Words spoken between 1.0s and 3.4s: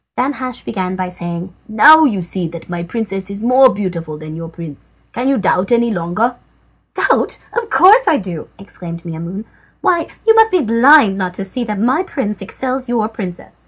saying: "Now you see that my princess is